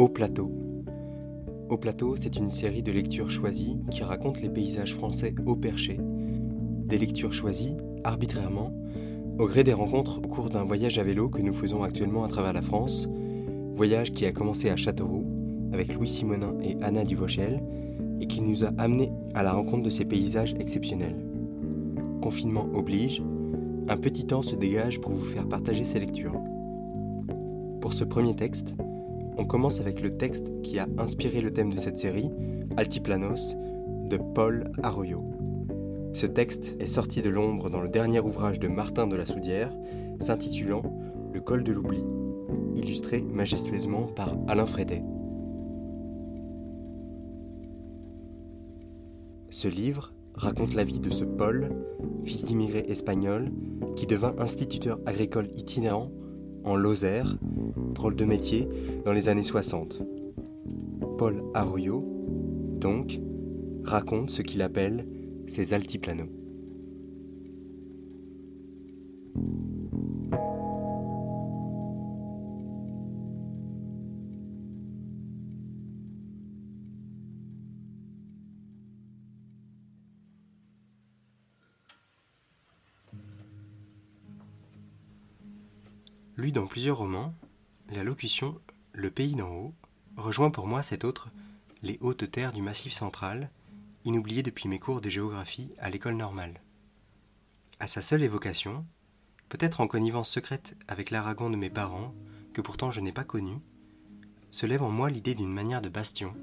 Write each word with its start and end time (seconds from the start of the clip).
Au 0.00 0.08
plateau. 0.08 0.50
Au 1.68 1.76
plateau, 1.76 2.16
c'est 2.16 2.36
une 2.36 2.50
série 2.50 2.82
de 2.82 2.90
lectures 2.90 3.30
choisies 3.30 3.76
qui 3.90 4.02
racontent 4.02 4.40
les 4.40 4.48
paysages 4.48 4.94
français 4.94 5.34
au 5.44 5.56
perché. 5.56 6.00
Des 6.86 6.96
lectures 6.96 7.34
choisies, 7.34 7.76
arbitrairement, 8.02 8.72
au 9.38 9.46
gré 9.46 9.62
des 9.62 9.74
rencontres 9.74 10.16
au 10.24 10.26
cours 10.26 10.48
d'un 10.48 10.64
voyage 10.64 10.96
à 10.96 11.02
vélo 11.02 11.28
que 11.28 11.42
nous 11.42 11.52
faisons 11.52 11.82
actuellement 11.82 12.24
à 12.24 12.28
travers 12.28 12.54
la 12.54 12.62
France, 12.62 13.10
voyage 13.74 14.12
qui 14.12 14.24
a 14.24 14.32
commencé 14.32 14.70
à 14.70 14.76
Châteauroux 14.76 15.26
avec 15.70 15.92
Louis 15.92 16.08
Simonin 16.08 16.54
et 16.62 16.78
Anna 16.80 17.04
Duvauchel 17.04 17.62
et 18.22 18.26
qui 18.26 18.40
nous 18.40 18.64
a 18.64 18.72
amenés 18.78 19.12
à 19.34 19.42
la 19.42 19.52
rencontre 19.52 19.82
de 19.82 19.90
ces 19.90 20.06
paysages 20.06 20.54
exceptionnels. 20.58 21.26
Confinement 22.22 22.70
oblige, 22.72 23.22
un 23.86 23.98
petit 23.98 24.24
temps 24.24 24.40
se 24.40 24.56
dégage 24.56 24.98
pour 24.98 25.12
vous 25.12 25.26
faire 25.26 25.46
partager 25.46 25.84
ces 25.84 26.00
lectures. 26.00 26.40
Pour 27.82 27.92
ce 27.92 28.04
premier 28.04 28.34
texte, 28.34 28.74
on 29.36 29.44
commence 29.44 29.80
avec 29.80 30.00
le 30.00 30.10
texte 30.10 30.52
qui 30.62 30.78
a 30.78 30.86
inspiré 30.98 31.40
le 31.40 31.50
thème 31.50 31.72
de 31.72 31.78
cette 31.78 31.96
série, 31.96 32.30
Altiplanos, 32.76 33.56
de 34.08 34.16
Paul 34.16 34.70
Arroyo. 34.82 35.24
Ce 36.12 36.26
texte 36.26 36.76
est 36.80 36.86
sorti 36.86 37.22
de 37.22 37.30
l'ombre 37.30 37.70
dans 37.70 37.80
le 37.80 37.88
dernier 37.88 38.20
ouvrage 38.20 38.58
de 38.58 38.68
Martin 38.68 39.06
de 39.06 39.16
la 39.16 39.26
Soudière, 39.26 39.72
s'intitulant 40.18 40.82
Le 41.32 41.40
col 41.40 41.62
de 41.62 41.72
l'oubli, 41.72 42.02
illustré 42.74 43.22
majestueusement 43.22 44.06
par 44.06 44.36
Alain 44.48 44.66
Frédet. 44.66 45.04
Ce 49.50 49.68
livre 49.68 50.12
raconte 50.34 50.74
la 50.74 50.84
vie 50.84 51.00
de 51.00 51.10
ce 51.10 51.24
Paul, 51.24 51.70
fils 52.24 52.44
d'immigrés 52.44 52.86
espagnols, 52.88 53.50
qui 53.96 54.06
devint 54.06 54.34
instituteur 54.38 54.98
agricole 55.06 55.48
itinérant 55.56 56.10
en 56.64 56.76
Lozère, 56.76 57.36
drôle 57.94 58.16
de 58.16 58.24
métier, 58.24 58.68
dans 59.04 59.12
les 59.12 59.28
années 59.28 59.44
60. 59.44 60.02
Paul 61.18 61.42
Arroyo, 61.54 62.04
donc, 62.80 63.20
raconte 63.84 64.30
ce 64.30 64.42
qu'il 64.42 64.62
appelle 64.62 65.06
ses 65.46 65.74
altiplanos. 65.74 66.39
Lu 86.40 86.52
dans 86.52 86.66
plusieurs 86.66 86.96
romans, 86.96 87.34
la 87.90 88.02
locution 88.02 88.58
Le 88.94 89.10
pays 89.10 89.34
d'en 89.34 89.50
haut 89.50 89.74
rejoint 90.16 90.50
pour 90.50 90.66
moi 90.66 90.82
cet 90.82 91.04
autre 91.04 91.28
Les 91.82 91.98
hautes 92.00 92.30
terres 92.30 92.52
du 92.52 92.62
Massif 92.62 92.94
central, 92.94 93.50
inoublié 94.06 94.42
depuis 94.42 94.66
mes 94.66 94.78
cours 94.78 95.02
de 95.02 95.10
géographie 95.10 95.70
à 95.78 95.90
l'école 95.90 96.16
normale. 96.16 96.62
À 97.78 97.86
sa 97.86 98.00
seule 98.00 98.22
évocation, 98.22 98.86
peut-être 99.50 99.82
en 99.82 99.86
connivence 99.86 100.30
secrète 100.30 100.78
avec 100.88 101.10
l'Aragon 101.10 101.50
de 101.50 101.56
mes 101.56 101.68
parents, 101.68 102.14
que 102.54 102.62
pourtant 102.62 102.90
je 102.90 103.02
n'ai 103.02 103.12
pas 103.12 103.24
connu, 103.24 103.58
se 104.50 104.64
lève 104.64 104.82
en 104.82 104.90
moi 104.90 105.10
l'idée 105.10 105.34
d'une 105.34 105.52
manière 105.52 105.82
de 105.82 105.90
bastion, 105.90 106.34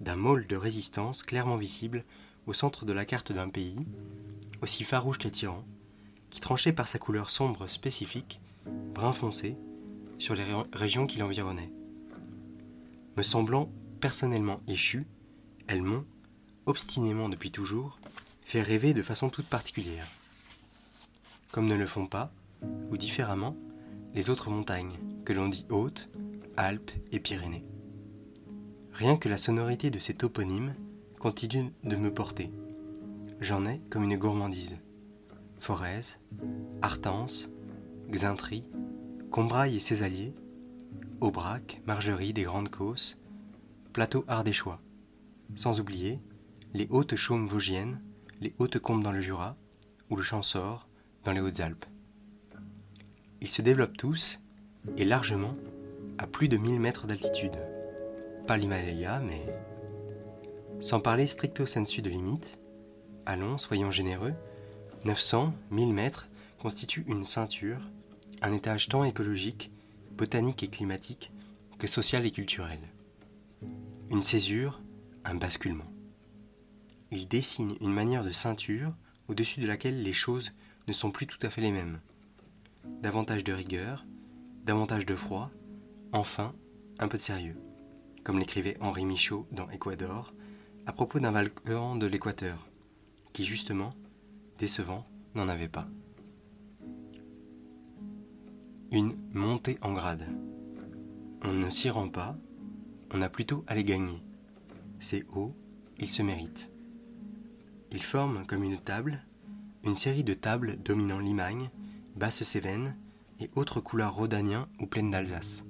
d'un 0.00 0.16
môle 0.16 0.48
de 0.48 0.56
résistance 0.56 1.22
clairement 1.22 1.56
visible 1.56 2.04
au 2.48 2.52
centre 2.52 2.84
de 2.84 2.92
la 2.92 3.04
carte 3.04 3.30
d'un 3.30 3.48
pays, 3.48 3.86
aussi 4.60 4.82
farouche 4.82 5.18
qu'attirant, 5.18 5.64
qui 6.30 6.40
tranchait 6.40 6.72
par 6.72 6.88
sa 6.88 6.98
couleur 6.98 7.30
sombre 7.30 7.68
spécifique 7.68 8.40
brun 8.66 9.12
foncé, 9.12 9.56
sur 10.18 10.34
les 10.34 10.44
régions 10.72 11.06
qui 11.06 11.18
l'environnaient. 11.18 11.72
Me 13.16 13.22
semblant 13.22 13.70
personnellement 14.00 14.60
échu, 14.68 15.06
elles 15.66 15.82
m'ont, 15.82 16.04
obstinément 16.66 17.28
depuis 17.28 17.50
toujours, 17.50 17.98
fait 18.44 18.62
rêver 18.62 18.94
de 18.94 19.02
façon 19.02 19.28
toute 19.28 19.46
particulière. 19.46 20.08
Comme 21.52 21.66
ne 21.66 21.74
le 21.74 21.86
font 21.86 22.06
pas, 22.06 22.32
ou 22.90 22.96
différemment, 22.96 23.56
les 24.14 24.30
autres 24.30 24.50
montagnes, 24.50 24.98
que 25.24 25.32
l'on 25.32 25.48
dit 25.48 25.66
hautes, 25.70 26.08
Alpes 26.56 26.90
et 27.12 27.20
Pyrénées. 27.20 27.64
Rien 28.92 29.16
que 29.16 29.28
la 29.28 29.38
sonorité 29.38 29.90
de 29.90 29.98
ces 29.98 30.14
toponymes 30.14 30.74
continue 31.18 31.72
de 31.84 31.96
me 31.96 32.12
porter. 32.12 32.52
J'en 33.40 33.64
ai 33.64 33.80
comme 33.88 34.04
une 34.04 34.18
gourmandise. 34.18 34.76
Forez, 35.58 36.18
Artense, 36.82 37.48
Xintry, 38.10 38.64
Combrailles 39.30 39.76
et 39.76 39.80
ses 39.80 40.02
Aubrac, 41.20 41.80
Margerie 41.86 42.32
des 42.32 42.42
Grandes 42.42 42.68
Causses, 42.68 43.16
Plateau 43.92 44.24
Ardéchois, 44.26 44.80
sans 45.54 45.78
oublier 45.78 46.18
les 46.74 46.88
hautes 46.90 47.14
chaumes 47.14 47.46
vosgiennes, 47.46 48.00
les 48.40 48.52
hautes 48.58 48.80
combes 48.80 49.04
dans 49.04 49.12
le 49.12 49.20
Jura, 49.20 49.56
ou 50.08 50.16
le 50.16 50.24
Champsaur 50.24 50.88
dans 51.24 51.30
les 51.30 51.40
Hautes-Alpes. 51.40 51.86
Ils 53.40 53.48
se 53.48 53.62
développent 53.62 53.96
tous, 53.96 54.40
et 54.96 55.04
largement, 55.04 55.54
à 56.18 56.26
plus 56.26 56.48
de 56.48 56.56
1000 56.56 56.80
mètres 56.80 57.06
d'altitude. 57.06 57.58
Pas 58.48 58.56
l'Himalaya, 58.56 59.20
mais... 59.20 59.46
Sans 60.80 60.98
parler 60.98 61.28
stricto 61.28 61.64
sensu 61.64 62.02
de 62.02 62.10
limite, 62.10 62.58
allons, 63.24 63.56
soyons 63.56 63.92
généreux, 63.92 64.34
900, 65.04 65.54
1000 65.70 65.92
mètres 65.94 66.28
constituent 66.58 67.04
une 67.06 67.24
ceinture 67.24 67.80
un 68.42 68.52
étage 68.52 68.88
tant 68.88 69.04
écologique, 69.04 69.70
botanique 70.12 70.62
et 70.62 70.68
climatique 70.68 71.32
que 71.78 71.86
social 71.86 72.26
et 72.26 72.30
culturel. 72.30 72.80
Une 74.10 74.22
césure, 74.22 74.80
un 75.24 75.34
basculement. 75.34 75.90
Il 77.10 77.28
dessine 77.28 77.74
une 77.80 77.92
manière 77.92 78.24
de 78.24 78.32
ceinture 78.32 78.94
au-dessus 79.28 79.60
de 79.60 79.66
laquelle 79.66 80.02
les 80.02 80.12
choses 80.12 80.52
ne 80.88 80.92
sont 80.92 81.10
plus 81.10 81.26
tout 81.26 81.38
à 81.42 81.50
fait 81.50 81.60
les 81.60 81.72
mêmes. 81.72 82.00
Davantage 83.02 83.44
de 83.44 83.52
rigueur, 83.52 84.04
davantage 84.64 85.06
de 85.06 85.14
froid, 85.14 85.50
enfin 86.12 86.54
un 86.98 87.08
peu 87.08 87.16
de 87.16 87.22
sérieux, 87.22 87.60
comme 88.24 88.38
l'écrivait 88.38 88.76
Henri 88.80 89.04
Michaud 89.04 89.46
dans 89.52 89.70
Équador 89.70 90.34
à 90.86 90.92
propos 90.92 91.20
d'un 91.20 91.30
volcan 91.30 91.96
de 91.96 92.06
l'équateur, 92.06 92.68
qui 93.32 93.44
justement, 93.44 93.90
décevant, 94.58 95.06
n'en 95.34 95.48
avait 95.48 95.68
pas. 95.68 95.88
Une 98.92 99.14
montée 99.32 99.78
en 99.82 99.92
grade. 99.92 100.26
On 101.44 101.52
ne 101.52 101.70
s'y 101.70 101.90
rend 101.90 102.08
pas, 102.08 102.36
on 103.14 103.22
a 103.22 103.28
plutôt 103.28 103.62
à 103.68 103.76
les 103.76 103.84
gagner. 103.84 104.20
C'est 104.98 105.24
haut, 105.32 105.54
il 106.00 106.08
se 106.08 106.22
mérite. 106.22 106.72
Il 107.92 108.02
forme 108.02 108.44
comme 108.46 108.64
une 108.64 108.78
table, 108.78 109.24
une 109.84 109.94
série 109.94 110.24
de 110.24 110.34
tables 110.34 110.76
dominant 110.82 111.20
Limagne, 111.20 111.70
Basse-Cévennes 112.16 112.96
et 113.38 113.48
autres 113.54 113.80
couloirs 113.80 114.16
rhodaniens 114.16 114.68
ou 114.80 114.86
plaines 114.86 115.12
d'Alsace. 115.12 115.64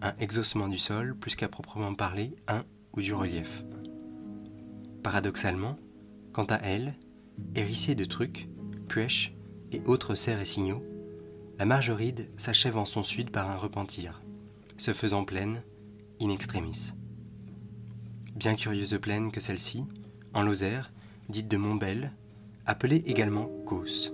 Un 0.00 0.14
exaucement 0.20 0.68
du 0.68 0.78
sol 0.78 1.16
plus 1.16 1.34
qu'à 1.34 1.48
proprement 1.48 1.96
parler 1.96 2.36
un 2.46 2.64
ou 2.92 3.02
du 3.02 3.12
relief. 3.12 3.64
Paradoxalement, 5.02 5.76
quant 6.32 6.44
à 6.44 6.58
elle, 6.58 6.94
hérissée 7.56 7.96
de 7.96 8.04
trucs, 8.04 8.48
puèches 8.86 9.34
et 9.72 9.82
autres 9.84 10.14
serres 10.14 10.40
et 10.40 10.44
signaux, 10.44 10.84
la 11.58 11.64
Margeride 11.64 12.28
s'achève 12.36 12.76
en 12.76 12.84
son 12.84 13.02
sud 13.02 13.30
par 13.30 13.50
un 13.50 13.56
repentir, 13.56 14.20
se 14.76 14.92
faisant 14.92 15.24
plaine, 15.24 15.62
in 16.20 16.28
extremis. 16.28 16.92
Bien 18.34 18.56
curieuse 18.56 18.98
plaine 19.00 19.32
que 19.32 19.40
celle-ci, 19.40 19.84
en 20.34 20.42
Lozère, 20.42 20.92
dite 21.30 21.48
de 21.48 21.56
Montbel, 21.56 22.12
appelée 22.66 23.02
également 23.06 23.48
Causse. 23.64 24.12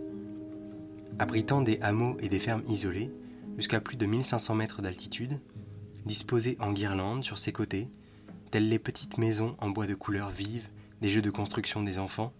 Abritant 1.18 1.62
des 1.62 1.80
hameaux 1.80 2.16
et 2.20 2.28
des 2.28 2.38
fermes 2.38 2.62
isolées, 2.68 3.10
jusqu'à 3.56 3.80
plus 3.80 3.96
de 3.96 4.06
1500 4.06 4.54
mètres 4.54 4.80
d'altitude, 4.80 5.40
disposées 6.06 6.56
en 6.60 6.72
guirlandes 6.72 7.24
sur 7.24 7.38
ses 7.38 7.52
côtés, 7.52 7.90
telles 8.52 8.68
les 8.68 8.78
petites 8.78 9.18
maisons 9.18 9.56
en 9.58 9.70
bois 9.70 9.86
de 9.88 9.94
couleurs 9.94 10.30
vives 10.30 10.68
des 11.00 11.08
jeux 11.08 11.22
de 11.22 11.30
construction 11.30 11.82
des 11.82 11.98
enfants, 11.98 12.32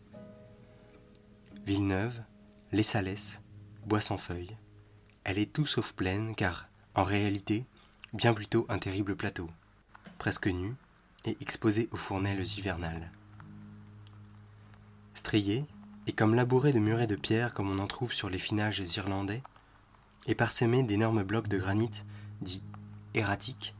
Villeneuve, 1.66 2.22
Les 2.70 2.82
Salès, 2.82 3.42
Bois 3.86 4.00
sans 4.00 4.16
feuilles, 4.16 4.56
elle 5.24 5.38
est 5.38 5.52
tout 5.52 5.66
sauf 5.66 5.92
pleine 5.92 6.34
car, 6.34 6.68
en 6.94 7.04
réalité, 7.04 7.64
bien 8.12 8.34
plutôt 8.34 8.66
un 8.68 8.78
terrible 8.78 9.16
plateau, 9.16 9.48
presque 10.18 10.48
nu 10.48 10.74
et 11.24 11.36
exposé 11.40 11.88
aux 11.92 11.96
fournelles 11.96 12.46
hivernales. 12.58 13.10
Strié, 15.14 15.64
et 16.06 16.12
comme 16.12 16.34
labouré 16.34 16.72
de 16.72 16.80
murets 16.80 17.06
de 17.06 17.16
pierre 17.16 17.54
comme 17.54 17.70
on 17.70 17.78
en 17.78 17.86
trouve 17.86 18.12
sur 18.12 18.28
les 18.28 18.38
finages 18.38 18.82
irlandais, 18.96 19.42
et 20.26 20.34
parsemé 20.34 20.82
d'énormes 20.82 21.22
blocs 21.22 21.48
de 21.48 21.58
granit 21.58 22.04
dits 22.40 22.62
erratiques, 23.14 23.74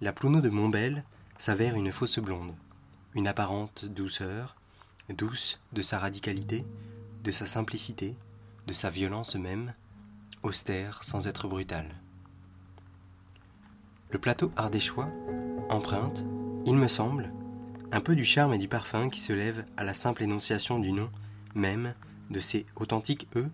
la 0.00 0.12
Plouneau 0.12 0.40
de 0.40 0.48
Montbel 0.48 1.04
s'avère 1.38 1.76
une 1.76 1.92
fausse 1.92 2.18
blonde, 2.18 2.54
une 3.14 3.28
apparente 3.28 3.84
douceur, 3.84 4.56
douce 5.08 5.60
de 5.72 5.82
sa 5.82 5.98
radicalité, 5.98 6.64
de 7.24 7.30
sa 7.30 7.46
simplicité, 7.46 8.14
de 8.66 8.72
sa 8.72 8.90
violence 8.90 9.34
même, 9.34 9.74
austère 10.42 11.02
sans 11.02 11.26
être 11.26 11.48
brutal. 11.48 11.86
Le 14.10 14.18
plateau 14.18 14.50
ardéchois 14.56 15.08
emprunte, 15.68 16.24
il 16.66 16.76
me 16.76 16.88
semble, 16.88 17.32
un 17.92 18.00
peu 18.00 18.14
du 18.14 18.24
charme 18.24 18.54
et 18.54 18.58
du 18.58 18.68
parfum 18.68 19.08
qui 19.08 19.20
se 19.20 19.32
lèvent 19.32 19.64
à 19.76 19.84
la 19.84 19.94
simple 19.94 20.22
énonciation 20.22 20.78
du 20.78 20.92
nom 20.92 21.10
même 21.54 21.94
de 22.30 22.40
ces 22.40 22.66
authentiques 22.76 23.26
E, 23.36 23.48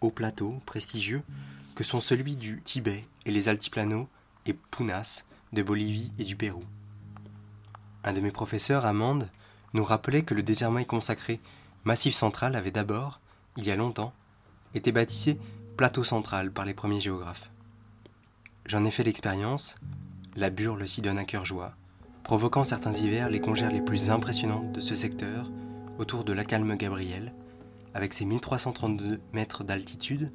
hauts 0.00 0.10
plateaux 0.10 0.60
prestigieux, 0.66 1.22
que 1.74 1.84
sont 1.84 2.00
celui 2.00 2.36
du 2.36 2.60
Tibet 2.62 3.04
et 3.24 3.30
les 3.30 3.48
altiplanos 3.48 4.08
et 4.46 4.52
punas 4.52 5.24
de 5.52 5.62
Bolivie 5.62 6.12
et 6.18 6.24
du 6.24 6.36
Pérou. 6.36 6.64
Un 8.04 8.12
de 8.12 8.20
mes 8.20 8.30
professeurs, 8.30 8.86
Amande, 8.86 9.28
nous 9.74 9.84
rappelait 9.84 10.22
que 10.22 10.34
le 10.34 10.42
désormais 10.42 10.84
consacré 10.84 11.40
Massif 11.84 12.14
central 12.14 12.56
avait 12.56 12.70
d'abord, 12.70 13.20
il 13.56 13.64
y 13.64 13.70
a 13.70 13.76
longtemps, 13.76 14.12
été 14.74 14.92
baptisé 14.92 15.38
plateau 15.76 16.04
central 16.04 16.52
par 16.52 16.64
les 16.64 16.74
premiers 16.74 17.00
géographes. 17.00 17.50
J'en 18.66 18.84
ai 18.84 18.90
fait 18.90 19.04
l'expérience, 19.04 19.76
la 20.36 20.50
burle 20.50 20.88
s'y 20.88 21.02
donne 21.02 21.18
un 21.18 21.24
cœur 21.24 21.44
joie, 21.44 21.74
provoquant 22.22 22.64
certains 22.64 22.92
hivers 22.92 23.30
les 23.30 23.40
congères 23.40 23.72
les 23.72 23.80
plus 23.80 24.10
impressionnantes 24.10 24.72
de 24.72 24.80
ce 24.80 24.94
secteur 24.94 25.50
autour 25.98 26.24
de 26.24 26.32
la 26.32 26.44
calme 26.44 26.76
Gabriel, 26.76 27.32
avec 27.94 28.14
ses 28.14 28.24
1332 28.24 29.20
mètres 29.32 29.64
d'altitude, 29.64 30.32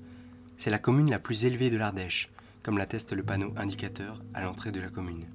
c'est 0.57 0.69
la 0.69 0.79
commune 0.79 1.09
la 1.09 1.19
plus 1.19 1.45
élevée 1.45 1.69
de 1.69 1.77
l'Ardèche, 1.77 2.29
comme 2.63 2.77
l'atteste 2.77 3.13
le 3.13 3.23
panneau 3.23 3.53
indicateur 3.57 4.21
à 4.33 4.41
l'entrée 4.41 4.71
de 4.71 4.79
la 4.79 4.89
commune. 4.89 5.25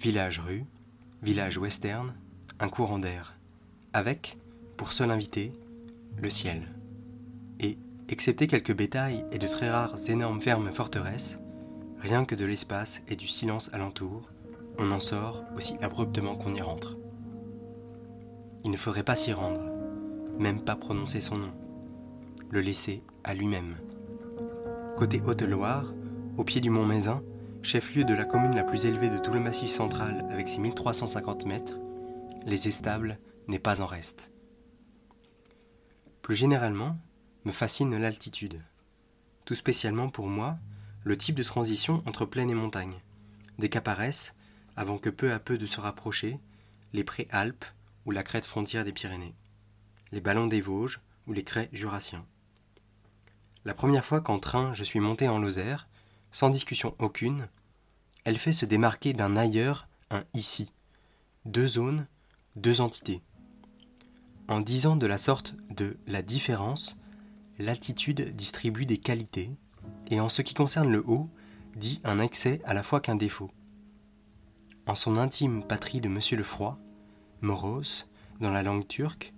Village-rue, 0.00 0.64
village 1.22 1.58
western, 1.58 2.14
un 2.58 2.68
courant 2.68 2.98
d'air, 2.98 3.36
avec, 3.92 4.38
pour 4.76 4.92
seul 4.92 5.10
invité, 5.10 5.52
le 6.16 6.30
ciel. 6.30 6.68
Et, 7.58 7.76
excepté 8.10 8.48
quelques 8.48 8.74
bétails 8.74 9.24
et 9.30 9.38
de 9.38 9.46
très 9.46 9.70
rares 9.70 9.96
énormes 10.08 10.40
fermes 10.40 10.72
forteresses, 10.72 11.38
rien 12.00 12.24
que 12.24 12.34
de 12.34 12.44
l'espace 12.44 13.02
et 13.08 13.14
du 13.14 13.28
silence 13.28 13.70
alentour, 13.72 14.28
on 14.78 14.90
en 14.90 14.98
sort 14.98 15.44
aussi 15.56 15.76
abruptement 15.80 16.34
qu'on 16.34 16.54
y 16.54 16.60
rentre. 16.60 16.96
Il 18.64 18.72
ne 18.72 18.76
faudrait 18.76 19.04
pas 19.04 19.14
s'y 19.14 19.32
rendre, 19.32 19.62
même 20.38 20.60
pas 20.60 20.74
prononcer 20.74 21.20
son 21.20 21.36
nom, 21.38 21.52
le 22.50 22.60
laisser 22.60 23.04
à 23.22 23.32
lui-même. 23.32 23.76
Côté 24.96 25.22
Haute-Loire, 25.24 25.94
au 26.36 26.42
pied 26.42 26.60
du 26.60 26.68
mont 26.68 26.86
Mézin, 26.86 27.22
chef-lieu 27.62 28.02
de 28.02 28.14
la 28.14 28.24
commune 28.24 28.56
la 28.56 28.64
plus 28.64 28.86
élevée 28.86 29.10
de 29.10 29.18
tout 29.18 29.32
le 29.32 29.40
massif 29.40 29.70
central 29.70 30.26
avec 30.30 30.48
ses 30.48 30.58
1350 30.58 31.46
mètres, 31.46 31.78
les 32.44 32.66
estables 32.66 33.18
n'est 33.46 33.58
pas 33.60 33.82
en 33.82 33.86
reste. 33.86 34.32
Plus 36.22 36.34
généralement, 36.34 36.96
me 37.44 37.52
fascine 37.52 37.96
l'altitude. 37.96 38.60
Tout 39.44 39.54
spécialement 39.54 40.08
pour 40.08 40.28
moi, 40.28 40.58
le 41.04 41.16
type 41.16 41.34
de 41.34 41.42
transition 41.42 42.02
entre 42.06 42.26
plaine 42.26 42.50
et 42.50 42.54
montagne. 42.54 43.00
Dès 43.58 43.68
qu'apparaissent, 43.68 44.34
avant 44.76 44.98
que 44.98 45.10
peu 45.10 45.32
à 45.32 45.38
peu 45.38 45.58
de 45.58 45.66
se 45.66 45.80
rapprocher, 45.80 46.38
les 46.92 47.04
pré-Alpes 47.04 47.64
ou 48.06 48.10
la 48.10 48.22
crête 48.22 48.46
frontière 48.46 48.84
des 48.84 48.92
Pyrénées, 48.92 49.34
les 50.12 50.20
ballons 50.20 50.46
des 50.46 50.60
Vosges 50.60 51.00
ou 51.26 51.32
les 51.32 51.44
craies 51.44 51.68
jurassiens. 51.72 52.24
La 53.64 53.74
première 53.74 54.04
fois 54.04 54.20
qu'en 54.20 54.38
train 54.38 54.72
je 54.72 54.84
suis 54.84 55.00
monté 55.00 55.28
en 55.28 55.38
Lozère, 55.38 55.88
sans 56.32 56.50
discussion 56.50 56.94
aucune, 56.98 57.48
elle 58.24 58.38
fait 58.38 58.52
se 58.52 58.66
démarquer 58.66 59.12
d'un 59.12 59.36
ailleurs 59.36 59.88
un 60.10 60.24
ici. 60.34 60.72
Deux 61.44 61.66
zones, 61.66 62.06
deux 62.56 62.80
entités. 62.80 63.22
En 64.48 64.60
disant 64.60 64.96
de 64.96 65.06
la 65.06 65.18
sorte 65.18 65.54
de 65.70 65.96
la 66.06 66.22
différence, 66.22 66.98
l'altitude 67.60 68.34
distribue 68.34 68.86
des 68.86 68.98
qualités, 68.98 69.50
et 70.10 70.20
en 70.20 70.28
ce 70.28 70.42
qui 70.42 70.54
concerne 70.54 70.90
le 70.90 71.04
haut, 71.06 71.28
dit 71.76 72.00
un 72.04 72.18
excès 72.18 72.60
à 72.64 72.74
la 72.74 72.82
fois 72.82 73.00
qu'un 73.00 73.16
défaut. 73.16 73.50
En 74.86 74.94
son 74.94 75.16
intime 75.16 75.62
patrie 75.62 76.00
de 76.00 76.08
Monsieur 76.08 76.36
le 76.36 76.42
Froid, 76.42 76.78
Moros, 77.42 78.06
dans 78.40 78.50
la 78.50 78.62
langue 78.62 78.88
turque, 78.88 79.32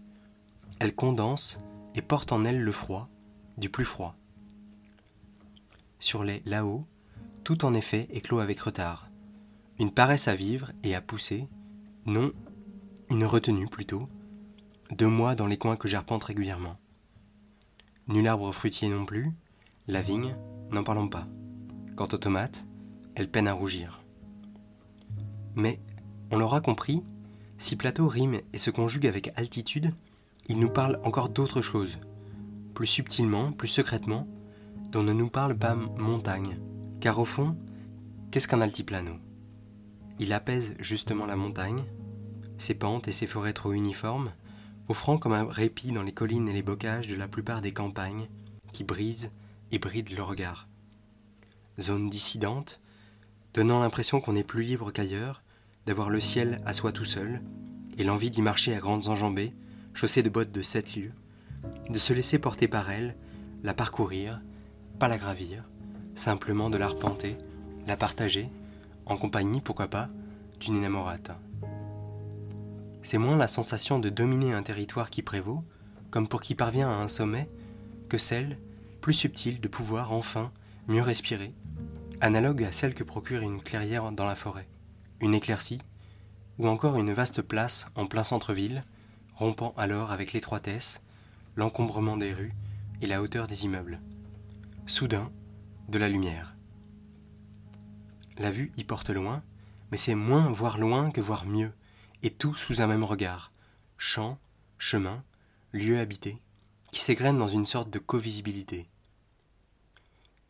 elle 0.78 0.94
condense 0.94 1.60
et 1.94 2.02
porte 2.02 2.32
en 2.32 2.44
elle 2.44 2.60
le 2.60 2.72
froid, 2.72 3.08
du 3.58 3.68
plus 3.68 3.84
froid. 3.84 4.16
Sur 5.98 6.24
les 6.24 6.42
là-haut, 6.46 6.86
tout 7.44 7.64
en 7.64 7.74
effet 7.74 8.08
éclot 8.10 8.38
avec 8.38 8.60
retard. 8.60 9.10
Une 9.78 9.92
paresse 9.92 10.28
à 10.28 10.34
vivre 10.34 10.72
et 10.82 10.94
à 10.94 11.00
pousser, 11.00 11.48
non, 12.06 12.32
une 13.10 13.24
retenue 13.24 13.68
plutôt, 13.68 14.08
deux 14.90 15.08
mois 15.08 15.34
dans 15.34 15.46
les 15.46 15.58
coins 15.58 15.76
que 15.76 15.88
j'arpente 15.88 16.24
régulièrement. 16.24 16.76
Nul 18.08 18.26
arbre 18.26 18.52
fruitier 18.52 18.88
non 18.88 19.04
plus, 19.04 19.30
la 19.86 20.02
vigne, 20.02 20.34
n'en 20.70 20.82
parlons 20.82 21.08
pas. 21.08 21.26
Quant 21.96 22.08
aux 22.12 22.18
tomates, 22.18 22.66
elles 23.14 23.30
peinent 23.30 23.48
à 23.48 23.52
rougir. 23.52 24.02
Mais, 25.54 25.80
on 26.30 26.38
l'aura 26.38 26.60
compris, 26.60 27.02
si 27.58 27.76
plateau 27.76 28.08
rime 28.08 28.40
et 28.52 28.58
se 28.58 28.70
conjugue 28.70 29.06
avec 29.06 29.32
altitude, 29.36 29.92
il 30.48 30.58
nous 30.58 30.70
parle 30.70 30.98
encore 31.04 31.28
d'autre 31.28 31.62
chose, 31.62 31.98
plus 32.74 32.88
subtilement, 32.88 33.52
plus 33.52 33.68
secrètement, 33.68 34.26
dont 34.90 35.02
ne 35.02 35.12
nous 35.12 35.28
parle 35.28 35.56
pas 35.56 35.74
montagne, 35.74 36.58
car 37.00 37.18
au 37.18 37.24
fond, 37.24 37.56
qu'est-ce 38.30 38.48
qu'un 38.48 38.60
altiplano? 38.60 39.12
Il 40.18 40.32
apaise 40.32 40.74
justement 40.80 41.26
la 41.26 41.36
montagne, 41.36 41.84
ses 42.58 42.74
pentes 42.74 43.08
et 43.08 43.12
ses 43.12 43.26
forêts 43.26 43.52
trop 43.52 43.72
uniformes, 43.72 44.32
offrant 44.88 45.18
comme 45.18 45.32
un 45.32 45.44
répit 45.44 45.92
dans 45.92 46.02
les 46.02 46.12
collines 46.12 46.48
et 46.48 46.52
les 46.52 46.62
bocages 46.62 47.08
de 47.08 47.14
la 47.14 47.28
plupart 47.28 47.60
des 47.60 47.72
campagnes 47.72 48.28
qui 48.72 48.84
brisent 48.84 49.30
et 49.70 49.78
brident 49.78 50.14
le 50.14 50.22
regard. 50.22 50.68
Zone 51.80 52.10
dissidente, 52.10 52.80
donnant 53.54 53.80
l'impression 53.80 54.20
qu'on 54.20 54.36
est 54.36 54.44
plus 54.44 54.62
libre 54.62 54.92
qu'ailleurs, 54.92 55.42
d'avoir 55.86 56.10
le 56.10 56.20
ciel 56.20 56.60
à 56.66 56.72
soi 56.72 56.92
tout 56.92 57.04
seul, 57.04 57.42
et 57.98 58.04
l'envie 58.04 58.30
d'y 58.30 58.42
marcher 58.42 58.74
à 58.74 58.80
grandes 58.80 59.08
enjambées, 59.08 59.52
chaussées 59.94 60.22
de 60.22 60.30
bottes 60.30 60.52
de 60.52 60.62
sept 60.62 60.94
lieues, 60.94 61.12
de 61.88 61.98
se 61.98 62.12
laisser 62.12 62.38
porter 62.38 62.68
par 62.68 62.90
elle, 62.90 63.16
la 63.62 63.74
parcourir, 63.74 64.40
pas 64.98 65.08
la 65.08 65.18
gravir, 65.18 65.64
simplement 66.14 66.70
de 66.70 66.78
l'arpenter, 66.78 67.36
la 67.86 67.96
partager, 67.96 68.48
en 69.06 69.16
compagnie, 69.16 69.60
pourquoi 69.60 69.88
pas, 69.88 70.08
d'une 70.60 70.76
inamorata. 70.76 71.38
C'est 73.02 73.18
moins 73.18 73.36
la 73.36 73.48
sensation 73.48 73.98
de 73.98 74.08
dominer 74.08 74.52
un 74.52 74.62
territoire 74.62 75.10
qui 75.10 75.22
prévaut, 75.22 75.64
comme 76.10 76.28
pour 76.28 76.40
qui 76.40 76.54
parvient 76.54 76.88
à 76.88 77.02
un 77.02 77.08
sommet, 77.08 77.48
que 78.08 78.18
celle, 78.18 78.58
plus 79.00 79.14
subtile, 79.14 79.60
de 79.60 79.68
pouvoir 79.68 80.12
enfin 80.12 80.52
mieux 80.86 81.02
respirer, 81.02 81.52
analogue 82.20 82.62
à 82.62 82.72
celle 82.72 82.94
que 82.94 83.02
procure 83.02 83.42
une 83.42 83.60
clairière 83.60 84.12
dans 84.12 84.26
la 84.26 84.36
forêt, 84.36 84.68
une 85.20 85.34
éclaircie, 85.34 85.80
ou 86.58 86.68
encore 86.68 86.96
une 86.96 87.12
vaste 87.12 87.42
place 87.42 87.86
en 87.96 88.06
plein 88.06 88.24
centre-ville, 88.24 88.84
rompant 89.34 89.74
alors 89.76 90.12
avec 90.12 90.32
l'étroitesse, 90.32 91.02
l'encombrement 91.56 92.16
des 92.16 92.32
rues 92.32 92.54
et 93.00 93.06
la 93.06 93.20
hauteur 93.20 93.48
des 93.48 93.64
immeubles. 93.64 94.00
Soudain, 94.86 95.30
de 95.88 95.98
la 95.98 96.08
lumière. 96.08 96.54
La 98.38 98.50
vue 98.50 98.70
y 98.76 98.84
porte 98.84 99.10
loin, 99.10 99.42
mais 99.90 99.96
c'est 99.96 100.14
moins 100.14 100.50
voir 100.50 100.78
loin 100.78 101.10
que 101.10 101.20
voir 101.20 101.46
mieux, 101.46 101.72
et 102.22 102.30
tout 102.30 102.54
sous 102.54 102.80
un 102.80 102.86
même 102.86 103.04
regard. 103.04 103.52
Champs, 103.96 104.38
chemins, 104.78 105.22
lieux 105.72 106.00
habités, 106.00 106.40
qui 106.90 107.00
s'égrènent 107.00 107.38
dans 107.38 107.48
une 107.48 107.66
sorte 107.66 107.90
de 107.90 107.98
covisibilité. 107.98 108.88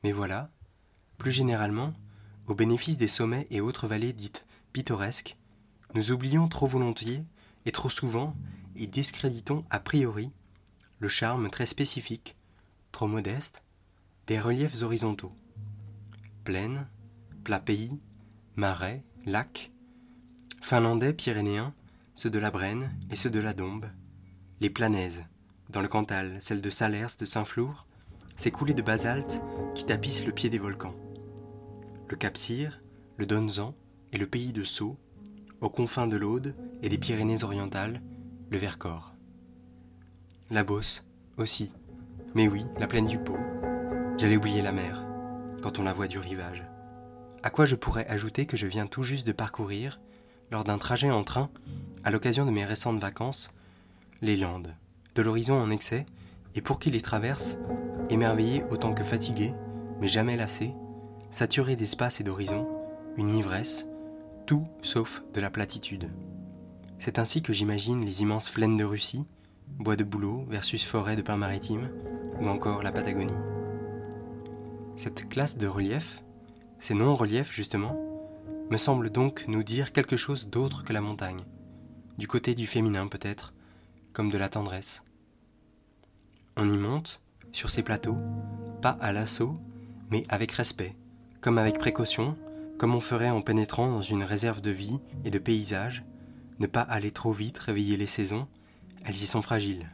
Mais 0.02 0.12
voilà, 0.12 0.50
plus 1.18 1.32
généralement, 1.32 1.94
au 2.46 2.54
bénéfice 2.54 2.98
des 2.98 3.08
sommets 3.08 3.46
et 3.50 3.60
autres 3.60 3.86
vallées 3.86 4.12
dites 4.12 4.46
pittoresques, 4.72 5.36
nous 5.94 6.10
oublions 6.10 6.48
trop 6.48 6.66
volontiers 6.66 7.24
et 7.66 7.72
trop 7.72 7.90
souvent 7.90 8.34
et 8.74 8.86
discréditons 8.86 9.64
a 9.70 9.78
priori 9.78 10.32
le 10.98 11.08
charme 11.08 11.50
très 11.50 11.66
spécifique, 11.66 12.36
trop 12.90 13.06
modeste, 13.06 13.62
des 14.26 14.40
reliefs 14.40 14.82
horizontaux. 14.82 15.32
Plaines, 16.44 16.86
plats 17.44 17.60
pays, 17.60 18.00
marais, 18.56 19.04
lacs, 19.26 19.70
finlandais, 20.62 21.12
pyrénéens, 21.12 21.74
ceux 22.14 22.30
de 22.30 22.38
la 22.38 22.50
Brenne 22.50 22.90
et 23.10 23.16
ceux 23.16 23.30
de 23.30 23.40
la 23.40 23.52
Dombe, 23.52 23.86
les 24.60 24.70
planaises, 24.70 25.24
dans 25.68 25.82
le 25.82 25.88
Cantal, 25.88 26.36
celles 26.40 26.60
de 26.60 26.70
Salers, 26.70 27.16
de 27.18 27.24
Saint-Flour, 27.24 27.84
ces 28.36 28.52
coulées 28.52 28.72
de 28.72 28.80
basalte 28.80 29.42
qui 29.74 29.84
tapissent 29.84 30.24
le 30.24 30.32
pied 30.32 30.50
des 30.50 30.58
volcans. 30.58 30.94
Le 32.08 32.16
Cap-Cyr, 32.16 32.80
le 33.16 33.26
Donzan 33.26 33.74
et 34.12 34.18
le 34.18 34.26
pays 34.26 34.52
de 34.52 34.62
Sceaux, 34.62 34.96
aux 35.60 35.68
confins 35.68 36.06
de 36.06 36.16
l'Aude 36.16 36.54
et 36.82 36.88
des 36.88 36.98
Pyrénées 36.98 37.42
orientales, 37.42 38.00
le 38.50 38.56
Vercors. 38.56 39.14
La 40.48 40.62
Beauce, 40.62 41.04
aussi. 41.38 41.74
Mais 42.34 42.46
oui, 42.46 42.64
la 42.78 42.86
plaine 42.86 43.06
du 43.06 43.18
Pau. 43.18 43.36
J'allais 44.16 44.36
oublier 44.36 44.62
la 44.62 44.72
mer, 44.72 45.04
quand 45.60 45.80
on 45.80 45.82
la 45.82 45.92
voit 45.92 46.08
du 46.08 46.18
rivage. 46.18 46.64
À 47.42 47.50
quoi 47.50 47.66
je 47.66 47.74
pourrais 47.74 48.06
ajouter 48.06 48.46
que 48.46 48.56
je 48.56 48.68
viens 48.68 48.86
tout 48.86 49.02
juste 49.02 49.26
de 49.26 49.32
parcourir, 49.32 49.98
lors 50.52 50.64
d'un 50.64 50.76
trajet 50.76 51.10
en 51.10 51.24
train, 51.24 51.48
à 52.04 52.10
l'occasion 52.10 52.44
de 52.44 52.50
mes 52.50 52.66
récentes 52.66 53.00
vacances, 53.00 53.54
les 54.20 54.36
Landes, 54.36 54.76
de 55.14 55.22
l'horizon 55.22 55.54
en 55.54 55.70
excès, 55.70 56.04
et 56.54 56.60
pour 56.60 56.78
qui 56.78 56.90
les 56.90 57.00
traverse, 57.00 57.58
émerveillé 58.10 58.62
autant 58.70 58.92
que 58.92 59.02
fatigué, 59.02 59.54
mais 59.98 60.08
jamais 60.08 60.36
lassé, 60.36 60.74
saturé 61.30 61.74
d'espace 61.74 62.20
et 62.20 62.24
d'horizon, 62.24 62.68
une 63.16 63.34
ivresse, 63.34 63.86
tout 64.44 64.66
sauf 64.82 65.22
de 65.32 65.40
la 65.40 65.48
platitude. 65.48 66.10
C'est 66.98 67.18
ainsi 67.18 67.40
que 67.40 67.54
j'imagine 67.54 68.04
les 68.04 68.20
immenses 68.20 68.50
plaines 68.50 68.76
de 68.76 68.84
Russie, 68.84 69.24
bois 69.78 69.96
de 69.96 70.04
bouleau 70.04 70.44
versus 70.50 70.84
forêt 70.84 71.16
de 71.16 71.22
pins 71.22 71.38
maritimes, 71.38 71.88
ou 72.42 72.48
encore 72.48 72.82
la 72.82 72.92
Patagonie. 72.92 73.32
Cette 74.96 75.30
classe 75.30 75.56
de 75.56 75.66
relief, 75.66 76.22
ces 76.78 76.92
non-reliefs 76.92 77.52
justement, 77.52 78.11
me 78.72 78.78
semble 78.78 79.10
donc 79.10 79.44
nous 79.48 79.62
dire 79.62 79.92
quelque 79.92 80.16
chose 80.16 80.48
d'autre 80.48 80.82
que 80.82 80.94
la 80.94 81.02
montagne, 81.02 81.42
du 82.16 82.26
côté 82.26 82.54
du 82.54 82.66
féminin 82.66 83.06
peut-être, 83.06 83.52
comme 84.14 84.30
de 84.30 84.38
la 84.38 84.48
tendresse. 84.48 85.02
On 86.56 86.66
y 86.66 86.78
monte, 86.78 87.20
sur 87.52 87.68
ces 87.68 87.82
plateaux, 87.82 88.16
pas 88.80 88.96
à 89.02 89.12
l'assaut, 89.12 89.60
mais 90.10 90.24
avec 90.30 90.52
respect, 90.52 90.96
comme 91.42 91.58
avec 91.58 91.78
précaution, 91.78 92.34
comme 92.78 92.94
on 92.94 93.00
ferait 93.00 93.28
en 93.28 93.42
pénétrant 93.42 93.90
dans 93.90 94.00
une 94.00 94.24
réserve 94.24 94.62
de 94.62 94.70
vie 94.70 95.00
et 95.26 95.30
de 95.30 95.38
paysage, 95.38 96.02
ne 96.58 96.66
pas 96.66 96.80
aller 96.80 97.10
trop 97.10 97.32
vite 97.32 97.58
réveiller 97.58 97.98
les 97.98 98.06
saisons, 98.06 98.48
elles 99.04 99.22
y 99.22 99.26
sont 99.26 99.42
fragiles. 99.42 99.90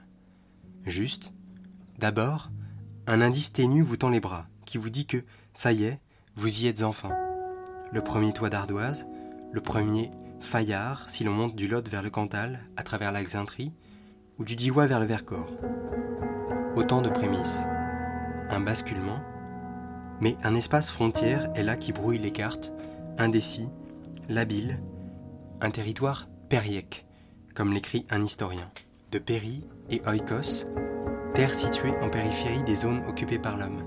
Juste, 0.86 1.32
d'abord, 1.98 2.52
un 3.08 3.22
indice 3.22 3.52
ténu 3.52 3.82
vous 3.82 3.96
tend 3.96 4.10
les 4.10 4.20
bras, 4.20 4.46
qui 4.66 4.78
vous 4.78 4.90
dit 4.90 5.06
que, 5.06 5.24
ça 5.52 5.72
y 5.72 5.82
est, 5.82 5.98
vous 6.36 6.60
y 6.60 6.68
êtes 6.68 6.84
enfin. 6.84 7.27
Le 7.90 8.02
premier 8.02 8.34
toit 8.34 8.50
d'ardoise, 8.50 9.08
le 9.50 9.62
premier 9.62 10.10
faillard 10.40 11.08
si 11.08 11.24
l'on 11.24 11.32
monte 11.32 11.54
du 11.54 11.68
Lot 11.68 11.88
vers 11.88 12.02
le 12.02 12.10
Cantal 12.10 12.60
à 12.76 12.82
travers 12.82 13.12
la 13.12 13.22
ou 14.38 14.44
du 14.44 14.56
Diois 14.56 14.86
vers 14.86 15.00
le 15.00 15.06
Vercors. 15.06 15.50
Autant 16.76 17.00
de 17.00 17.08
prémices. 17.08 17.64
Un 18.50 18.60
basculement, 18.60 19.20
mais 20.20 20.36
un 20.42 20.54
espace 20.54 20.90
frontière 20.90 21.50
est 21.54 21.62
là 21.62 21.76
qui 21.76 21.92
brouille 21.94 22.18
les 22.18 22.30
cartes, 22.30 22.74
indécis, 23.16 23.70
labile, 24.28 24.80
un 25.62 25.70
territoire 25.70 26.28
périèque, 26.50 27.06
comme 27.54 27.72
l'écrit 27.72 28.06
un 28.10 28.20
historien. 28.22 28.70
De 29.12 29.18
Péri 29.18 29.64
et 29.88 30.02
Oikos, 30.06 30.66
terre 31.34 31.54
située 31.54 31.94
en 32.02 32.10
périphérie 32.10 32.62
des 32.62 32.76
zones 32.76 33.02
occupées 33.08 33.38
par 33.38 33.56
l'homme, 33.56 33.82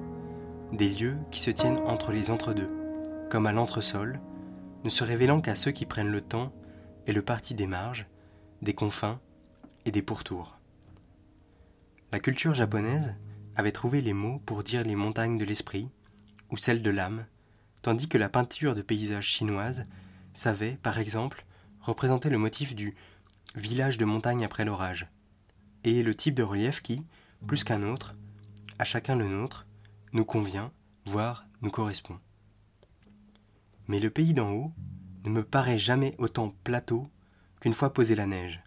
des 0.73 0.89
lieux 0.89 1.17
qui 1.29 1.39
se 1.39 1.51
tiennent 1.51 1.79
entre 1.85 2.11
les 2.11 2.31
entre-deux, 2.31 2.80
comme 3.31 3.47
à 3.47 3.53
l'entresol, 3.53 4.19
ne 4.83 4.89
se 4.89 5.05
révélant 5.05 5.39
qu'à 5.39 5.55
ceux 5.55 5.71
qui 5.71 5.85
prennent 5.85 6.11
le 6.11 6.19
temps 6.19 6.51
et 7.07 7.13
le 7.13 7.21
parti 7.21 7.55
des 7.55 7.65
marges, 7.65 8.05
des 8.61 8.73
confins 8.73 9.21
et 9.85 9.91
des 9.91 10.01
pourtours. 10.01 10.59
La 12.11 12.19
culture 12.19 12.53
japonaise 12.53 13.15
avait 13.55 13.71
trouvé 13.71 14.01
les 14.01 14.11
mots 14.11 14.39
pour 14.45 14.65
dire 14.65 14.83
les 14.83 14.97
montagnes 14.97 15.37
de 15.37 15.45
l'esprit 15.45 15.89
ou 16.49 16.57
celles 16.57 16.81
de 16.81 16.89
l'âme, 16.89 17.25
tandis 17.81 18.09
que 18.09 18.17
la 18.17 18.27
peinture 18.27 18.75
de 18.75 18.81
paysages 18.81 19.27
chinoise 19.27 19.85
savait, 20.33 20.77
par 20.83 20.99
exemple, 20.99 21.45
représenter 21.79 22.29
le 22.29 22.37
motif 22.37 22.75
du 22.75 22.95
village 23.55 23.97
de 23.97 24.03
montagne 24.03 24.43
après 24.43 24.65
l'orage, 24.65 25.07
et 25.85 26.03
le 26.03 26.15
type 26.15 26.35
de 26.35 26.43
relief 26.43 26.81
qui, 26.81 27.05
plus 27.47 27.63
qu'un 27.63 27.83
autre, 27.83 28.13
à 28.77 28.83
chacun 28.83 29.15
le 29.15 29.29
nôtre, 29.29 29.67
nous 30.11 30.25
convient, 30.25 30.73
voire 31.05 31.45
nous 31.61 31.71
correspond. 31.71 32.19
Mais 33.91 33.99
le 33.99 34.09
pays 34.09 34.33
d'en 34.33 34.53
haut 34.53 34.71
ne 35.25 35.29
me 35.29 35.43
paraît 35.43 35.77
jamais 35.77 36.15
autant 36.17 36.55
plateau 36.63 37.09
qu'une 37.59 37.73
fois 37.73 37.91
posée 37.91 38.15
la 38.15 38.25
neige. 38.25 38.63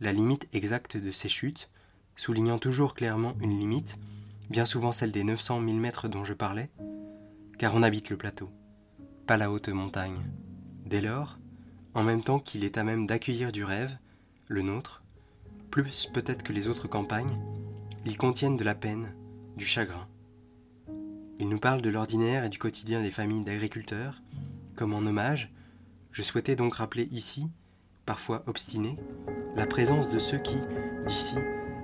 La 0.00 0.10
limite 0.10 0.48
exacte 0.54 0.96
de 0.96 1.10
ces 1.10 1.28
chutes 1.28 1.68
soulignant 2.16 2.58
toujours 2.58 2.94
clairement 2.94 3.36
une 3.42 3.58
limite, 3.58 3.98
bien 4.48 4.64
souvent 4.64 4.90
celle 4.90 5.12
des 5.12 5.22
900 5.22 5.62
000 5.62 5.76
mètres 5.76 6.08
dont 6.08 6.24
je 6.24 6.32
parlais, 6.32 6.70
car 7.58 7.74
on 7.74 7.82
habite 7.82 8.08
le 8.08 8.16
plateau, 8.16 8.48
pas 9.26 9.36
la 9.36 9.50
haute 9.50 9.68
montagne. 9.68 10.22
Dès 10.86 11.02
lors, 11.02 11.38
en 11.92 12.02
même 12.02 12.22
temps 12.22 12.38
qu'il 12.38 12.64
est 12.64 12.78
à 12.78 12.84
même 12.84 13.06
d'accueillir 13.06 13.52
du 13.52 13.64
rêve, 13.64 13.98
le 14.48 14.62
nôtre, 14.62 15.02
plus 15.70 16.06
peut-être 16.06 16.42
que 16.42 16.54
les 16.54 16.68
autres 16.68 16.88
campagnes, 16.88 17.38
ils 18.06 18.16
contiennent 18.16 18.56
de 18.56 18.64
la 18.64 18.74
peine, 18.74 19.14
du 19.58 19.66
chagrin. 19.66 20.08
Ils 21.38 21.50
nous 21.50 21.58
parlent 21.58 21.82
de 21.82 21.90
l'ordinaire 21.90 22.44
et 22.44 22.48
du 22.48 22.58
quotidien 22.58 23.02
des 23.02 23.10
familles 23.10 23.44
d'agriculteurs, 23.44 24.22
comme 24.74 24.94
en 24.94 24.98
hommage, 24.98 25.52
je 26.12 26.22
souhaitais 26.22 26.56
donc 26.56 26.74
rappeler 26.74 27.08
ici, 27.10 27.48
parfois 28.06 28.42
obstinés, 28.46 28.96
la 29.56 29.66
présence 29.66 30.10
de 30.10 30.18
ceux 30.18 30.38
qui, 30.38 30.56
d'ici, 31.06 31.36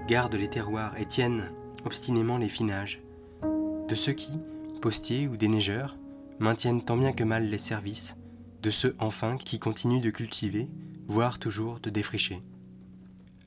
gardent 0.07 0.35
les 0.35 0.51
terroirs 0.51 0.99
et 0.99 1.07
tiennent 1.07 1.51
obstinément 1.85 2.39
les 2.39 2.49
finages, 2.49 3.03
de 3.89 3.95
ceux 3.95 4.13
qui, 4.13 4.39
postiers 4.81 5.29
ou 5.29 5.37
déneigeurs, 5.37 5.97
maintiennent 6.39 6.85
tant 6.85 6.97
bien 6.97 7.13
que 7.13 7.25
mal 7.25 7.49
les 7.49 7.59
services, 7.59 8.17
de 8.63 8.71
ceux 8.71 8.97
enfin 8.99 9.37
qui 9.37 9.59
continuent 9.59 10.01
de 10.01 10.11
cultiver, 10.11 10.69
voire 11.07 11.39
toujours 11.39 11.81
de 11.81 11.91
défricher. 11.91 12.43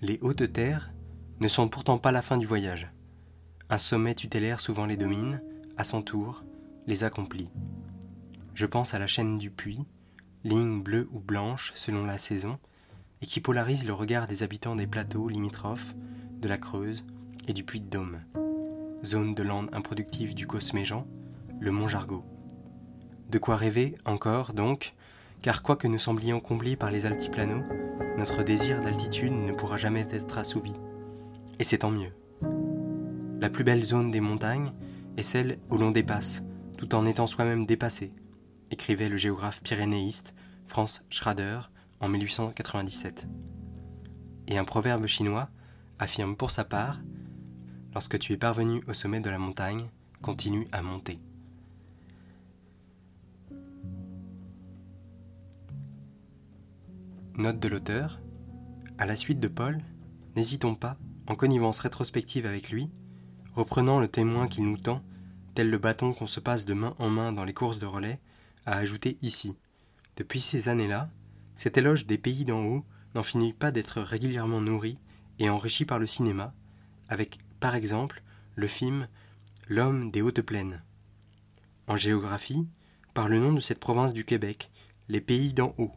Les 0.01 0.19
hautes 0.21 0.51
terres 0.51 0.91
ne 1.39 1.47
sont 1.47 1.67
pourtant 1.67 1.97
pas 1.97 2.11
la 2.11 2.21
fin 2.21 2.37
du 2.37 2.45
voyage. 2.45 2.91
Un 3.69 3.77
sommet 3.77 4.15
tutélaire 4.15 4.59
souvent 4.59 4.85
les 4.85 4.97
domine, 4.97 5.41
à 5.77 5.83
son 5.83 6.01
tour, 6.01 6.43
les 6.87 7.03
accomplit. 7.03 7.49
Je 8.53 8.65
pense 8.65 8.93
à 8.93 8.99
la 8.99 9.07
chaîne 9.07 9.37
du 9.37 9.49
puits, 9.49 9.83
ligne 10.43 10.83
bleue 10.83 11.09
ou 11.11 11.19
blanche 11.19 11.73
selon 11.75 12.05
la 12.05 12.17
saison, 12.17 12.59
et 13.21 13.25
qui 13.25 13.39
polarise 13.39 13.85
le 13.85 13.93
regard 13.93 14.27
des 14.27 14.43
habitants 14.43 14.75
des 14.75 14.85
plateaux 14.85 15.27
limitrophes 15.27 15.95
de 16.39 16.47
la 16.47 16.57
Creuse 16.57 17.03
et 17.47 17.53
du 17.53 17.63
Puy-de-Dôme, 17.63 18.19
zone 19.03 19.33
de 19.33 19.43
lande 19.43 19.69
improductive 19.73 20.35
du 20.35 20.45
Cosméjean, 20.45 21.07
le 21.59 21.71
Mont 21.71 21.87
Jargot. 21.87 22.25
De 23.29 23.39
quoi 23.39 23.55
rêver 23.55 23.95
encore, 24.05 24.53
donc, 24.53 24.93
car 25.41 25.63
quoique 25.63 25.87
nous 25.87 25.97
semblions 25.97 26.39
comblés 26.39 26.75
par 26.75 26.91
les 26.91 27.05
altiplanos, 27.05 27.63
notre 28.17 28.43
désir 28.43 28.81
d'altitude 28.81 29.33
ne 29.33 29.53
pourra 29.53 29.77
jamais 29.77 30.05
être 30.11 30.37
assouvi. 30.37 30.73
Et 31.57 31.63
c'est 31.63 31.79
tant 31.79 31.91
mieux. 31.91 32.11
La 33.39 33.49
plus 33.49 33.63
belle 33.63 33.83
zone 33.83 34.11
des 34.11 34.21
montagnes 34.21 34.73
est 35.17 35.23
celle 35.23 35.57
où 35.69 35.77
l'on 35.77 35.91
dépasse, 35.91 36.43
tout 36.77 36.93
en 36.93 37.05
étant 37.05 37.27
soi-même 37.27 37.65
dépassé, 37.65 38.13
écrivait 38.73 39.07
le 39.07 39.17
géographe 39.17 39.61
pyrénéiste 39.61 40.33
Franz 40.65 41.03
Schrader 41.11 41.59
en 41.99 42.09
1897. 42.09 43.27
Et 44.47 44.57
un 44.57 44.65
proverbe 44.65 45.05
chinois 45.05 45.49
affirme 45.99 46.35
pour 46.35 46.51
sa 46.51 46.65
part 46.65 46.99
Lorsque 47.93 48.17
tu 48.17 48.33
es 48.33 48.37
parvenu 48.37 48.83
au 48.87 48.93
sommet 48.93 49.19
de 49.19 49.29
la 49.29 49.37
montagne, 49.37 49.91
continue 50.23 50.67
à 50.71 50.81
monter. 50.81 51.19
Note 57.35 57.59
de 57.59 57.67
l'auteur 57.67 58.19
À 58.97 59.05
la 59.05 59.15
suite 59.15 59.39
de 59.39 59.47
Paul, 59.47 59.83
n'hésitons 60.35 60.73
pas, 60.73 60.97
en 61.27 61.35
connivence 61.35 61.77
rétrospective 61.77 62.47
avec 62.47 62.71
lui, 62.71 62.89
reprenant 63.53 63.99
le 63.99 64.07
témoin 64.07 64.47
qu'il 64.47 64.63
nous 64.63 64.77
tend, 64.77 65.03
tel 65.53 65.69
le 65.69 65.77
bâton 65.77 66.11
qu'on 66.13 66.25
se 66.25 66.39
passe 66.39 66.65
de 66.65 66.73
main 66.73 66.95
en 66.97 67.11
main 67.11 67.31
dans 67.31 67.45
les 67.45 67.53
courses 67.53 67.77
de 67.77 67.85
relais, 67.85 68.19
ajouter 68.71 69.17
ici. 69.21 69.55
Depuis 70.15 70.39
ces 70.39 70.69
années-là, 70.69 71.09
cet 71.55 71.77
éloge 71.77 72.05
des 72.05 72.17
pays 72.17 72.45
d'en 72.45 72.63
haut 72.63 72.85
n'en 73.15 73.23
finit 73.23 73.53
pas 73.53 73.71
d'être 73.71 74.01
régulièrement 74.01 74.61
nourri 74.61 74.97
et 75.39 75.49
enrichi 75.49 75.85
par 75.85 75.99
le 75.99 76.07
cinéma, 76.07 76.53
avec 77.09 77.39
par 77.59 77.75
exemple 77.75 78.23
le 78.55 78.67
film 78.67 79.07
L'homme 79.69 80.11
des 80.11 80.21
hautes 80.21 80.41
plaines. 80.41 80.83
En 81.87 81.95
géographie, 81.95 82.67
par 83.13 83.29
le 83.29 83.39
nom 83.39 83.53
de 83.53 83.61
cette 83.61 83.79
province 83.79 84.11
du 84.11 84.25
Québec, 84.25 84.71
les 85.07 85.21
pays 85.21 85.53
d'en 85.53 85.73
haut, 85.77 85.93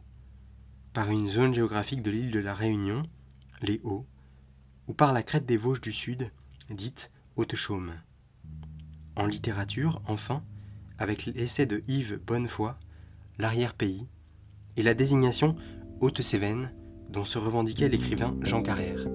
par 0.93 1.11
une 1.11 1.27
zone 1.27 1.53
géographique 1.53 2.01
de 2.01 2.11
l'île 2.11 2.31
de 2.31 2.39
la 2.39 2.53
Réunion, 2.53 3.03
les 3.61 3.81
Hauts, 3.83 4.05
ou 4.87 4.93
par 4.93 5.11
la 5.11 5.21
crête 5.21 5.45
des 5.45 5.57
Vosges 5.57 5.81
du 5.81 5.91
Sud, 5.91 6.31
dite 6.69 7.11
Haute-Chaume. 7.35 7.93
En 9.15 9.25
littérature, 9.25 10.01
enfin, 10.07 10.43
avec 10.97 11.25
l'essai 11.25 11.65
de 11.65 11.83
Yves 11.87 12.19
Bonnefoy, 12.25 12.73
L'arrière-pays, 13.39 14.07
et 14.77 14.83
la 14.83 14.93
désignation 14.93 15.55
Haute-Cévennes, 16.01 16.71
dont 17.09 17.25
se 17.25 17.37
revendiquait 17.37 17.89
l'écrivain 17.89 18.35
Jean 18.41 18.61
Carrère. 18.61 19.05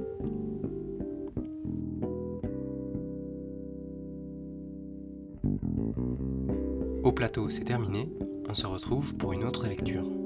Au 7.03 7.12
plateau, 7.12 7.51
c'est 7.51 7.65
terminé. 7.65 8.12
On 8.49 8.55
se 8.55 8.67
retrouve 8.67 9.15
pour 9.17 9.33
une 9.33 9.45
autre 9.45 9.67
lecture. 9.67 10.22